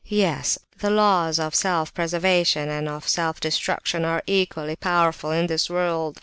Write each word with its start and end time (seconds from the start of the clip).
Yes, 0.07 0.57
the 0.79 0.89
laws 0.89 1.37
of 1.37 1.53
self 1.53 1.93
preservation 1.93 2.69
and 2.69 2.89
of 2.89 3.07
self 3.07 3.39
destruction 3.39 4.03
are 4.03 4.23
equally 4.25 4.75
powerful 4.75 5.29
in 5.29 5.45
this 5.45 5.69
world. 5.69 6.19